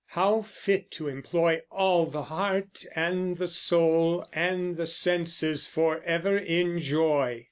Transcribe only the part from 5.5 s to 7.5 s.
for ever in joy!